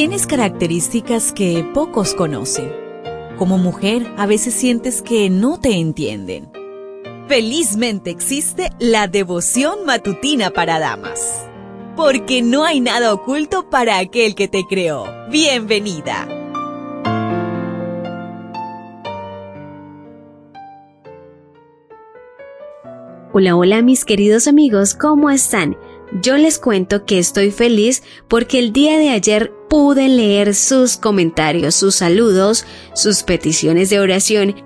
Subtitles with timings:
[0.00, 2.72] Tienes características que pocos conocen.
[3.36, 6.50] Como mujer, a veces sientes que no te entienden.
[7.28, 11.46] Felizmente existe la devoción matutina para damas.
[11.96, 15.04] Porque no hay nada oculto para aquel que te creó.
[15.28, 16.26] Bienvenida.
[23.34, 25.76] Hola, hola mis queridos amigos, ¿cómo están?
[26.12, 31.76] Yo les cuento que estoy feliz porque el día de ayer pude leer sus comentarios,
[31.76, 32.64] sus saludos,
[32.94, 34.56] sus peticiones de oración.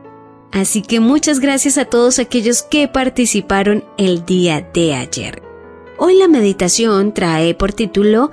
[0.52, 5.42] Así que muchas gracias a todos aquellos que participaron el día de ayer.
[5.98, 8.30] Hoy la meditación trae por título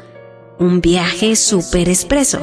[0.58, 2.40] Un viaje super expreso.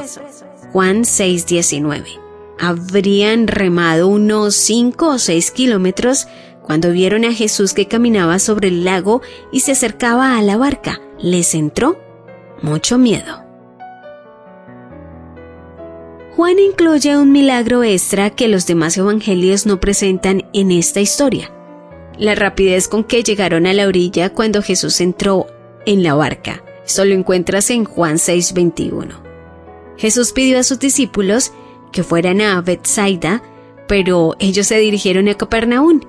[0.71, 2.19] Juan 6:19.
[2.59, 6.27] Habrían remado unos 5 o 6 kilómetros
[6.69, 11.01] cuando vieron a Jesús que caminaba sobre el lago y se acercaba a la barca,
[11.17, 11.99] les entró
[12.61, 13.43] mucho miedo.
[16.35, 21.51] Juan incluye un milagro extra que los demás evangelios no presentan en esta historia.
[22.19, 25.47] La rapidez con que llegaron a la orilla cuando Jesús entró
[25.87, 26.63] en la barca.
[26.85, 29.23] Solo encuentras en Juan 6:21.
[29.97, 31.51] Jesús pidió a sus discípulos
[31.91, 33.41] que fueran a Bethsaida,
[33.87, 36.01] pero ellos se dirigieron a Capernaum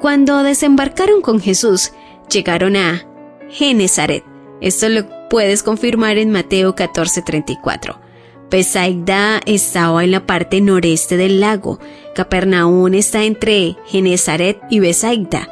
[0.00, 1.92] cuando desembarcaron con Jesús,
[2.30, 3.06] llegaron a
[3.50, 4.24] Genezaret.
[4.60, 8.00] Esto lo puedes confirmar en Mateo 14:34.
[8.48, 11.78] Pesaida estaba en la parte noreste del lago.
[12.14, 15.48] Capernaum está entre Genezaret y Besaida.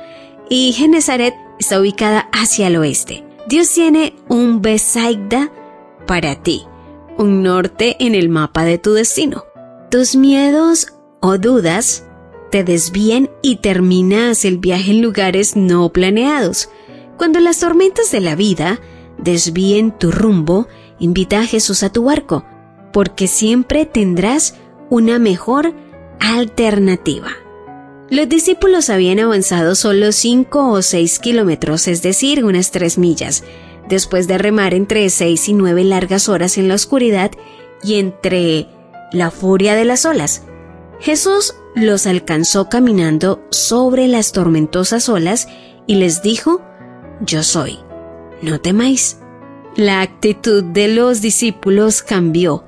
[0.48, 3.24] Y Genezaret está ubicada hacia el oeste.
[3.46, 5.52] Dios tiene un Besaida
[6.06, 6.64] para ti,
[7.16, 9.44] un norte en el mapa de tu destino.
[9.90, 12.07] Tus miedos o dudas
[12.50, 16.68] te desvían y terminas el viaje en lugares no planeados.
[17.16, 18.80] Cuando las tormentas de la vida
[19.18, 22.44] desvíen tu rumbo, invita a Jesús a tu barco,
[22.92, 24.54] porque siempre tendrás
[24.90, 25.74] una mejor
[26.20, 27.30] alternativa.
[28.10, 33.44] Los discípulos habían avanzado solo 5 o 6 kilómetros, es decir, unas 3 millas,
[33.86, 37.32] después de remar entre 6 y 9 largas horas en la oscuridad
[37.82, 38.68] y entre
[39.12, 40.42] la furia de las olas.
[41.00, 45.48] Jesús los alcanzó caminando sobre las tormentosas olas
[45.86, 46.62] y les dijo,
[47.20, 47.78] Yo soy,
[48.42, 49.18] no temáis.
[49.76, 52.64] La actitud de los discípulos cambió.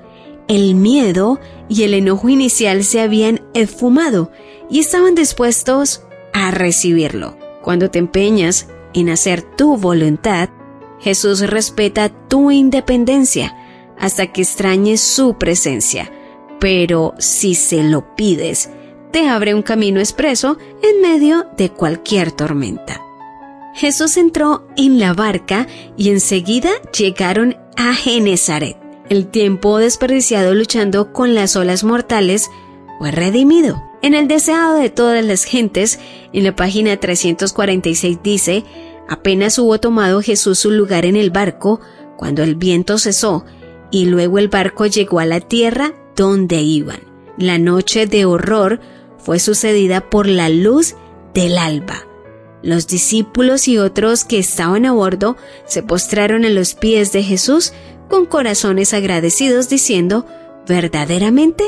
[0.48, 1.38] El miedo
[1.68, 4.30] y el enojo inicial se habían esfumado
[4.68, 7.36] y estaban dispuestos a recibirlo.
[7.62, 10.48] Cuando te empeñas en hacer tu voluntad,
[11.00, 13.56] Jesús respeta tu independencia
[13.98, 16.10] hasta que extrañes su presencia
[16.60, 18.70] pero si se lo pides,
[19.12, 23.00] te abre un camino expreso en medio de cualquier tormenta.
[23.74, 25.66] Jesús entró en la barca
[25.96, 28.76] y enseguida llegaron a Genezaret.
[29.08, 32.50] El tiempo desperdiciado luchando con las olas mortales
[32.98, 33.82] fue redimido.
[34.02, 35.98] En el deseado de todas las gentes,
[36.32, 38.64] en la página 346 dice,
[39.08, 41.80] apenas hubo tomado Jesús su lugar en el barco,
[42.16, 43.44] cuando el viento cesó,
[43.90, 47.00] y luego el barco llegó a la tierra dónde iban.
[47.36, 48.80] La noche de horror
[49.22, 50.96] fue sucedida por la luz
[51.34, 52.06] del alba.
[52.62, 57.72] Los discípulos y otros que estaban a bordo se postraron a los pies de Jesús
[58.08, 60.26] con corazones agradecidos diciendo,
[60.66, 61.64] verdaderamente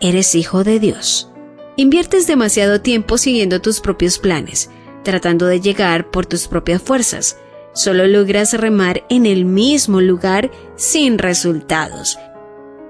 [0.00, 1.30] eres hijo de Dios.
[1.76, 4.70] Inviertes demasiado tiempo siguiendo tus propios planes,
[5.04, 7.38] tratando de llegar por tus propias fuerzas.
[7.72, 12.18] Solo logras remar en el mismo lugar sin resultados.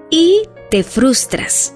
[0.09, 1.75] Y te frustras.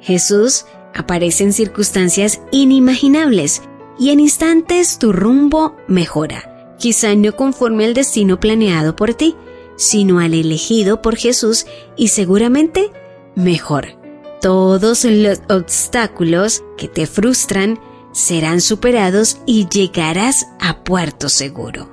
[0.00, 3.62] Jesús aparece en circunstancias inimaginables
[3.98, 9.36] y en instantes tu rumbo mejora, quizá no conforme al destino planeado por ti,
[9.76, 11.66] sino al elegido por Jesús
[11.96, 12.90] y seguramente
[13.34, 13.98] mejor.
[14.40, 17.78] Todos los obstáculos que te frustran
[18.12, 21.88] serán superados y llegarás a puerto seguro.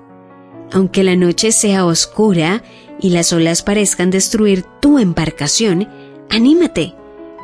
[0.71, 2.63] Aunque la noche sea oscura
[2.99, 5.87] y las olas parezcan destruir tu embarcación,
[6.29, 6.95] Anímate.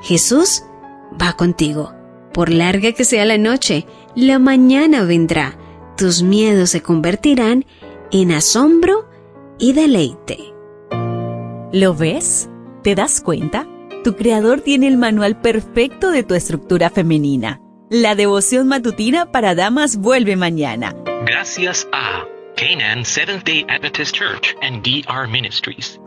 [0.04, 0.63] Jesús
[1.21, 1.94] va contigo.
[2.33, 3.85] Por larga que sea la noche,
[4.15, 5.57] la mañana vendrá.
[5.97, 7.65] Tus miedos se convertirán
[8.12, 9.09] en asombro
[9.57, 10.53] y deleite.
[11.71, 12.50] ¿Lo ves?
[12.83, 13.67] ¿Te das cuenta?
[14.03, 17.59] Tu creador tiene el manual perfecto de tu estructura femenina.
[17.89, 20.95] La devoción matutina para damas vuelve mañana.
[21.25, 22.25] Gracias a
[22.56, 26.00] Canaan Seventh Day Adventist Church and DR Ministries.